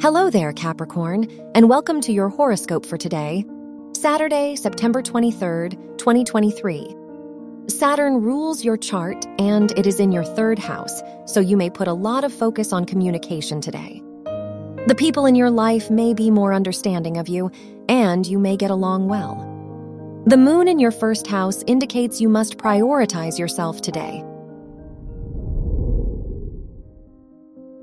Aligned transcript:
Hello 0.00 0.30
there, 0.30 0.52
Capricorn, 0.52 1.26
and 1.56 1.68
welcome 1.68 2.00
to 2.02 2.12
your 2.12 2.28
horoscope 2.28 2.86
for 2.86 2.96
today, 2.96 3.44
Saturday, 3.94 4.54
September 4.54 5.02
23rd, 5.02 5.72
2023. 5.98 6.94
Saturn 7.66 8.22
rules 8.22 8.64
your 8.64 8.76
chart 8.76 9.26
and 9.40 9.76
it 9.76 9.88
is 9.88 9.98
in 9.98 10.12
your 10.12 10.22
third 10.22 10.56
house, 10.56 11.02
so 11.26 11.40
you 11.40 11.56
may 11.56 11.68
put 11.68 11.88
a 11.88 11.92
lot 11.92 12.22
of 12.22 12.32
focus 12.32 12.72
on 12.72 12.84
communication 12.84 13.60
today. 13.60 14.00
The 14.86 14.94
people 14.96 15.26
in 15.26 15.34
your 15.34 15.50
life 15.50 15.90
may 15.90 16.14
be 16.14 16.30
more 16.30 16.54
understanding 16.54 17.16
of 17.16 17.26
you, 17.26 17.50
and 17.88 18.24
you 18.24 18.38
may 18.38 18.56
get 18.56 18.70
along 18.70 19.08
well. 19.08 19.34
The 20.26 20.36
moon 20.36 20.68
in 20.68 20.78
your 20.78 20.92
first 20.92 21.26
house 21.26 21.64
indicates 21.66 22.20
you 22.20 22.28
must 22.28 22.56
prioritize 22.56 23.36
yourself 23.36 23.82
today. 23.82 24.18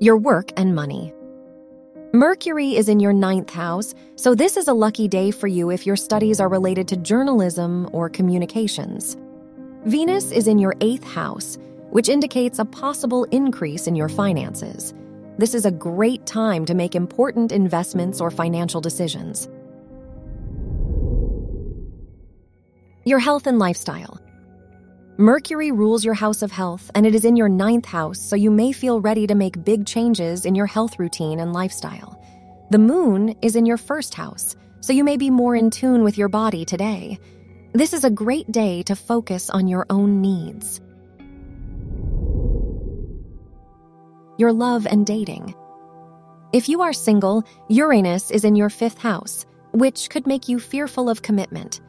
Your 0.00 0.16
work 0.16 0.50
and 0.56 0.74
money. 0.74 1.12
Mercury 2.16 2.76
is 2.76 2.88
in 2.88 2.98
your 2.98 3.12
ninth 3.12 3.50
house, 3.50 3.94
so 4.14 4.34
this 4.34 4.56
is 4.56 4.68
a 4.68 4.72
lucky 4.72 5.06
day 5.06 5.30
for 5.30 5.48
you 5.48 5.70
if 5.70 5.84
your 5.84 5.96
studies 5.96 6.40
are 6.40 6.48
related 6.48 6.88
to 6.88 6.96
journalism 6.96 7.90
or 7.92 8.08
communications. 8.08 9.18
Venus 9.84 10.30
is 10.30 10.46
in 10.48 10.58
your 10.58 10.74
eighth 10.80 11.04
house, 11.04 11.58
which 11.90 12.08
indicates 12.08 12.58
a 12.58 12.64
possible 12.64 13.24
increase 13.24 13.86
in 13.86 13.94
your 13.94 14.08
finances. 14.08 14.94
This 15.36 15.52
is 15.54 15.66
a 15.66 15.70
great 15.70 16.24
time 16.24 16.64
to 16.64 16.74
make 16.74 16.94
important 16.94 17.52
investments 17.52 18.18
or 18.18 18.30
financial 18.30 18.80
decisions. 18.80 19.46
Your 23.04 23.18
health 23.18 23.46
and 23.46 23.58
lifestyle. 23.58 24.18
Mercury 25.18 25.72
rules 25.72 26.04
your 26.04 26.12
house 26.12 26.42
of 26.42 26.52
health, 26.52 26.90
and 26.94 27.06
it 27.06 27.14
is 27.14 27.24
in 27.24 27.36
your 27.36 27.48
ninth 27.48 27.86
house, 27.86 28.20
so 28.20 28.36
you 28.36 28.50
may 28.50 28.70
feel 28.70 29.00
ready 29.00 29.26
to 29.26 29.34
make 29.34 29.64
big 29.64 29.86
changes 29.86 30.44
in 30.44 30.54
your 30.54 30.66
health 30.66 30.98
routine 30.98 31.40
and 31.40 31.54
lifestyle. 31.54 32.22
The 32.70 32.78
moon 32.78 33.34
is 33.40 33.56
in 33.56 33.64
your 33.64 33.78
first 33.78 34.12
house, 34.14 34.54
so 34.80 34.92
you 34.92 35.02
may 35.02 35.16
be 35.16 35.30
more 35.30 35.56
in 35.56 35.70
tune 35.70 36.04
with 36.04 36.18
your 36.18 36.28
body 36.28 36.66
today. 36.66 37.18
This 37.72 37.94
is 37.94 38.04
a 38.04 38.10
great 38.10 38.52
day 38.52 38.82
to 38.82 38.94
focus 38.94 39.48
on 39.48 39.68
your 39.68 39.86
own 39.88 40.20
needs. 40.20 40.82
Your 44.36 44.52
love 44.52 44.86
and 44.86 45.06
dating. 45.06 45.54
If 46.52 46.68
you 46.68 46.82
are 46.82 46.92
single, 46.92 47.42
Uranus 47.68 48.30
is 48.30 48.44
in 48.44 48.54
your 48.54 48.68
fifth 48.68 48.98
house, 48.98 49.46
which 49.72 50.10
could 50.10 50.26
make 50.26 50.46
you 50.46 50.60
fearful 50.60 51.08
of 51.08 51.22
commitment. 51.22 51.80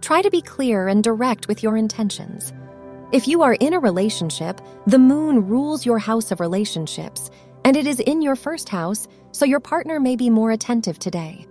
Try 0.00 0.22
to 0.22 0.30
be 0.30 0.42
clear 0.42 0.88
and 0.88 1.04
direct 1.04 1.46
with 1.46 1.62
your 1.62 1.76
intentions. 1.76 2.52
If 3.14 3.28
you 3.28 3.42
are 3.42 3.54
in 3.54 3.74
a 3.74 3.78
relationship, 3.78 4.60
the 4.88 4.98
moon 4.98 5.46
rules 5.46 5.86
your 5.86 6.00
house 6.00 6.32
of 6.32 6.40
relationships, 6.40 7.30
and 7.64 7.76
it 7.76 7.86
is 7.86 8.00
in 8.00 8.22
your 8.22 8.34
first 8.34 8.68
house, 8.68 9.06
so 9.30 9.44
your 9.44 9.60
partner 9.60 10.00
may 10.00 10.16
be 10.16 10.30
more 10.30 10.50
attentive 10.50 10.98
today. 10.98 11.46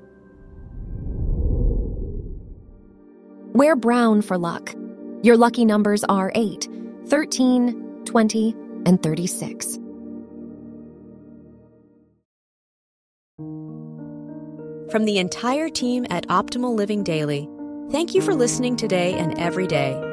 Wear 3.54 3.78
brown 3.78 4.22
for 4.24 4.38
luck. 4.38 4.76
Your 5.22 5.38
lucky 5.38 5.64
numbers 5.64 6.04
are 6.04 6.34
8, 6.36 6.68
13, 7.06 8.04
20, 8.04 8.56
and 8.86 9.02
36. 9.02 9.80
From 14.92 15.06
the 15.06 15.18
entire 15.18 15.70
team 15.70 16.06
at 16.10 16.28
Optimal 16.28 16.76
Living 16.76 17.06
Daily, 17.06 17.48
thank 17.90 18.14
you 18.14 18.22
for 18.22 18.36
listening 18.36 18.76
today 18.76 19.14
and 19.14 19.40
every 19.40 19.66
day 19.66 20.13